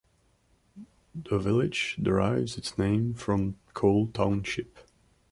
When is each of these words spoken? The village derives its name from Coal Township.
The 1.13 1.37
village 1.37 1.95
derives 2.01 2.57
its 2.57 2.75
name 2.75 3.13
from 3.13 3.57
Coal 3.75 4.07
Township. 4.07 4.79